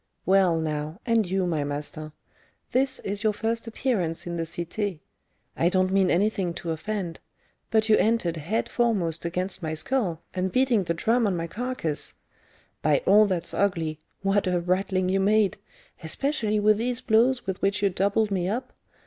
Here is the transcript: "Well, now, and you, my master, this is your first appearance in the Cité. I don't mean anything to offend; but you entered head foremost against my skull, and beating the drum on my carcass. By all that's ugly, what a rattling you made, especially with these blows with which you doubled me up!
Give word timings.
"Well, 0.25 0.59
now, 0.59 0.99
and 1.05 1.29
you, 1.29 1.45
my 1.45 1.63
master, 1.63 2.11
this 2.71 2.97
is 3.01 3.21
your 3.21 3.33
first 3.33 3.67
appearance 3.67 4.25
in 4.25 4.35
the 4.35 4.45
Cité. 4.45 4.97
I 5.55 5.69
don't 5.69 5.91
mean 5.91 6.09
anything 6.09 6.55
to 6.55 6.71
offend; 6.71 7.19
but 7.69 7.87
you 7.87 7.97
entered 7.97 8.37
head 8.37 8.67
foremost 8.67 9.25
against 9.25 9.61
my 9.61 9.75
skull, 9.75 10.23
and 10.33 10.51
beating 10.51 10.85
the 10.85 10.95
drum 10.95 11.27
on 11.27 11.37
my 11.37 11.45
carcass. 11.45 12.15
By 12.81 13.03
all 13.05 13.27
that's 13.27 13.53
ugly, 13.53 13.99
what 14.23 14.47
a 14.47 14.59
rattling 14.59 15.07
you 15.07 15.19
made, 15.19 15.57
especially 16.03 16.59
with 16.59 16.79
these 16.79 16.99
blows 16.99 17.45
with 17.45 17.61
which 17.61 17.83
you 17.83 17.91
doubled 17.91 18.31
me 18.31 18.49
up! 18.49 18.73